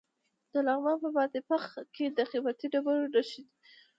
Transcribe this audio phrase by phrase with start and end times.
[0.51, 1.63] د لغمان په بادپخ
[1.95, 3.53] کې د قیمتي ډبرو نښې دي.